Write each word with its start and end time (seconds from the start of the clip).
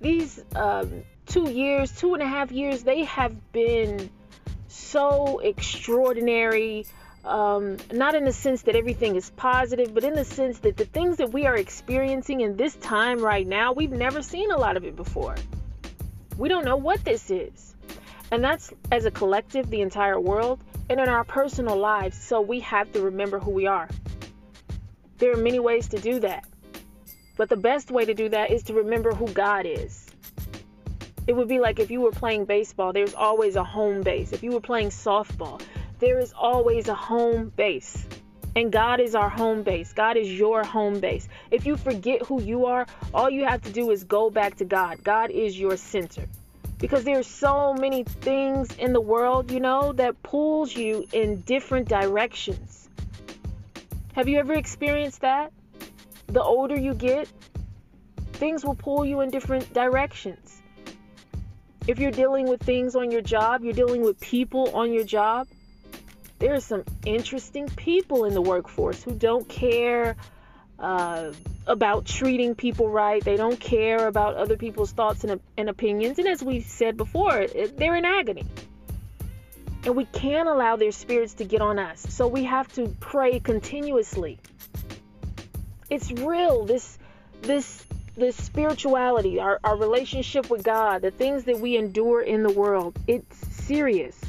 These 0.00 0.42
um, 0.54 1.02
two 1.26 1.50
years, 1.50 1.92
two 1.92 2.14
and 2.14 2.22
a 2.22 2.26
half 2.26 2.50
years, 2.50 2.82
they 2.82 3.04
have 3.04 3.52
been 3.52 4.10
so 4.68 5.40
extraordinary. 5.40 6.86
Um, 7.22 7.76
not 7.92 8.14
in 8.14 8.24
the 8.24 8.32
sense 8.32 8.62
that 8.62 8.76
everything 8.76 9.14
is 9.14 9.28
positive, 9.36 9.92
but 9.92 10.04
in 10.04 10.14
the 10.14 10.24
sense 10.24 10.60
that 10.60 10.78
the 10.78 10.86
things 10.86 11.18
that 11.18 11.32
we 11.32 11.44
are 11.46 11.54
experiencing 11.54 12.40
in 12.40 12.56
this 12.56 12.76
time 12.76 13.18
right 13.18 13.46
now, 13.46 13.74
we've 13.74 13.92
never 13.92 14.22
seen 14.22 14.50
a 14.50 14.56
lot 14.56 14.78
of 14.78 14.84
it 14.84 14.96
before. 14.96 15.34
We 16.38 16.48
don't 16.48 16.64
know 16.64 16.78
what 16.78 17.04
this 17.04 17.30
is. 17.30 17.74
And 18.30 18.42
that's 18.42 18.72
as 18.90 19.04
a 19.04 19.10
collective, 19.10 19.68
the 19.68 19.82
entire 19.82 20.18
world, 20.18 20.60
and 20.88 20.98
in 20.98 21.08
our 21.08 21.24
personal 21.24 21.76
lives. 21.76 22.16
So 22.16 22.40
we 22.40 22.60
have 22.60 22.90
to 22.92 23.02
remember 23.02 23.38
who 23.38 23.50
we 23.50 23.66
are. 23.66 23.88
There 25.18 25.32
are 25.32 25.36
many 25.36 25.58
ways 25.58 25.88
to 25.88 25.98
do 25.98 26.20
that. 26.20 26.46
But 27.40 27.48
the 27.48 27.56
best 27.56 27.90
way 27.90 28.04
to 28.04 28.12
do 28.12 28.28
that 28.28 28.50
is 28.50 28.64
to 28.64 28.74
remember 28.74 29.14
who 29.14 29.26
God 29.28 29.64
is. 29.64 30.06
It 31.26 31.32
would 31.32 31.48
be 31.48 31.58
like 31.58 31.78
if 31.78 31.90
you 31.90 32.02
were 32.02 32.10
playing 32.10 32.44
baseball, 32.44 32.92
there's 32.92 33.14
always 33.14 33.56
a 33.56 33.64
home 33.64 34.02
base. 34.02 34.32
If 34.34 34.42
you 34.42 34.50
were 34.50 34.60
playing 34.60 34.90
softball, 34.90 35.58
there 36.00 36.18
is 36.18 36.34
always 36.38 36.88
a 36.88 36.94
home 36.94 37.50
base. 37.56 38.06
And 38.56 38.70
God 38.70 39.00
is 39.00 39.14
our 39.14 39.30
home 39.30 39.62
base. 39.62 39.94
God 39.94 40.18
is 40.18 40.30
your 40.30 40.64
home 40.64 41.00
base. 41.00 41.30
If 41.50 41.64
you 41.64 41.78
forget 41.78 42.20
who 42.26 42.42
you 42.42 42.66
are, 42.66 42.86
all 43.14 43.30
you 43.30 43.46
have 43.46 43.62
to 43.62 43.72
do 43.72 43.90
is 43.90 44.04
go 44.04 44.28
back 44.28 44.56
to 44.56 44.66
God. 44.66 45.02
God 45.02 45.30
is 45.30 45.58
your 45.58 45.78
center. 45.78 46.28
Because 46.76 47.04
there's 47.04 47.26
so 47.26 47.72
many 47.72 48.04
things 48.04 48.68
in 48.76 48.92
the 48.92 49.00
world, 49.00 49.50
you 49.50 49.60
know, 49.60 49.94
that 49.94 50.22
pulls 50.22 50.76
you 50.76 51.06
in 51.14 51.40
different 51.40 51.88
directions. 51.88 52.90
Have 54.12 54.28
you 54.28 54.38
ever 54.40 54.52
experienced 54.52 55.22
that? 55.22 55.54
The 56.30 56.42
older 56.42 56.78
you 56.78 56.94
get, 56.94 57.28
things 58.32 58.64
will 58.64 58.76
pull 58.76 59.04
you 59.04 59.20
in 59.20 59.30
different 59.30 59.72
directions. 59.74 60.62
If 61.86 61.98
you're 61.98 62.12
dealing 62.12 62.48
with 62.48 62.62
things 62.62 62.94
on 62.94 63.10
your 63.10 63.20
job, 63.20 63.64
you're 63.64 63.72
dealing 63.72 64.02
with 64.02 64.20
people 64.20 64.70
on 64.76 64.92
your 64.92 65.04
job, 65.04 65.48
there 66.38 66.54
are 66.54 66.60
some 66.60 66.84
interesting 67.04 67.68
people 67.68 68.24
in 68.24 68.34
the 68.34 68.40
workforce 68.40 69.02
who 69.02 69.12
don't 69.12 69.48
care 69.48 70.16
uh, 70.78 71.32
about 71.66 72.06
treating 72.06 72.54
people 72.54 72.88
right. 72.88 73.22
They 73.22 73.36
don't 73.36 73.58
care 73.58 74.06
about 74.06 74.36
other 74.36 74.56
people's 74.56 74.92
thoughts 74.92 75.24
and, 75.24 75.40
and 75.56 75.68
opinions. 75.68 76.18
And 76.18 76.26
as 76.28 76.42
we 76.42 76.60
said 76.60 76.96
before, 76.96 77.46
they're 77.76 77.96
in 77.96 78.04
agony. 78.04 78.46
And 79.84 79.96
we 79.96 80.04
can't 80.06 80.48
allow 80.48 80.76
their 80.76 80.92
spirits 80.92 81.34
to 81.34 81.44
get 81.44 81.60
on 81.60 81.78
us. 81.78 82.00
So 82.08 82.26
we 82.28 82.44
have 82.44 82.72
to 82.74 82.88
pray 83.00 83.40
continuously. 83.40 84.38
It's 85.90 86.10
real. 86.12 86.64
This 86.64 86.98
this 87.42 87.84
this 88.16 88.36
spirituality, 88.36 89.40
our, 89.40 89.58
our 89.64 89.76
relationship 89.76 90.50
with 90.50 90.62
God, 90.62 91.02
the 91.02 91.10
things 91.10 91.44
that 91.44 91.58
we 91.58 91.76
endure 91.76 92.22
in 92.22 92.42
the 92.42 92.52
world, 92.52 92.98
it's 93.06 93.36
serious. 93.64 94.20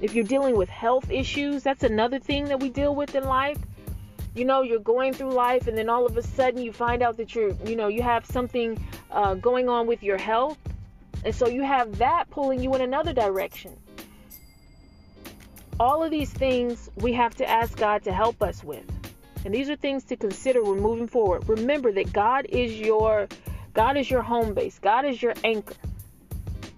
If 0.00 0.14
you're 0.14 0.24
dealing 0.24 0.56
with 0.56 0.68
health 0.68 1.10
issues, 1.10 1.62
that's 1.62 1.84
another 1.84 2.18
thing 2.18 2.46
that 2.46 2.60
we 2.60 2.68
deal 2.68 2.94
with 2.94 3.14
in 3.14 3.24
life. 3.24 3.58
You 4.34 4.44
know, 4.44 4.62
you're 4.62 4.80
going 4.80 5.14
through 5.14 5.32
life, 5.32 5.68
and 5.68 5.78
then 5.78 5.88
all 5.88 6.04
of 6.04 6.16
a 6.16 6.22
sudden 6.22 6.60
you 6.60 6.72
find 6.72 7.02
out 7.02 7.16
that 7.18 7.34
you're, 7.34 7.52
you 7.64 7.76
know, 7.76 7.88
you 7.88 8.02
have 8.02 8.26
something 8.26 8.84
uh, 9.10 9.34
going 9.34 9.68
on 9.68 9.86
with 9.86 10.02
your 10.02 10.18
health. 10.18 10.58
And 11.24 11.34
so 11.34 11.46
you 11.46 11.62
have 11.62 11.98
that 11.98 12.28
pulling 12.30 12.60
you 12.60 12.74
in 12.74 12.80
another 12.80 13.12
direction. 13.12 13.78
All 15.80 16.02
of 16.02 16.10
these 16.10 16.32
things 16.32 16.88
we 16.96 17.12
have 17.14 17.34
to 17.36 17.48
ask 17.48 17.76
God 17.76 18.04
to 18.04 18.12
help 18.12 18.42
us 18.42 18.62
with. 18.62 18.84
And 19.44 19.52
these 19.52 19.68
are 19.68 19.76
things 19.76 20.04
to 20.04 20.16
consider 20.16 20.62
when 20.62 20.80
moving 20.80 21.08
forward. 21.08 21.48
Remember 21.48 21.92
that 21.92 22.12
God 22.12 22.46
is 22.48 22.72
your 22.78 23.28
God 23.74 23.96
is 23.96 24.08
your 24.08 24.22
home 24.22 24.54
base. 24.54 24.78
God 24.78 25.04
is 25.04 25.20
your 25.20 25.34
anchor. 25.42 25.74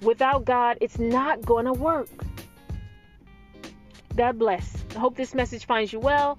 Without 0.01 0.45
God, 0.45 0.79
it's 0.81 0.99
not 0.99 1.45
going 1.45 1.67
to 1.67 1.73
work. 1.73 2.09
God 4.17 4.39
bless. 4.39 4.83
I 4.95 4.99
hope 4.99 5.15
this 5.15 5.35
message 5.35 5.67
finds 5.67 5.93
you 5.93 6.01
well. 6.01 6.39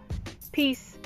Peace. 0.51 0.97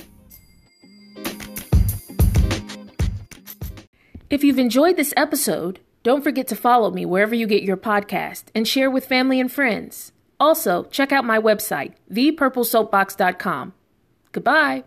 If 4.29 4.45
you've 4.45 4.59
enjoyed 4.59 4.95
this 4.95 5.13
episode, 5.17 5.81
don't 6.03 6.23
forget 6.23 6.47
to 6.47 6.55
follow 6.55 6.89
me 6.89 7.05
wherever 7.05 7.35
you 7.35 7.45
get 7.45 7.63
your 7.63 7.75
podcast 7.75 8.45
and 8.55 8.65
share 8.65 8.89
with 8.89 9.05
family 9.05 9.41
and 9.41 9.51
friends. 9.51 10.13
Also, 10.41 10.85
check 10.85 11.11
out 11.11 11.23
my 11.23 11.37
website, 11.39 11.93
thepurplesoapbox.com. 12.11 13.73
Goodbye. 14.31 14.83